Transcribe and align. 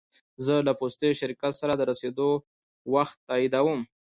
زه 0.45 0.53
له 0.67 0.73
پوستي 0.79 1.09
شرکت 1.19 1.53
سره 1.61 1.73
د 1.75 1.81
رسېدو 1.91 2.29
وخت 2.93 3.17
تاییدوم. 3.27 3.79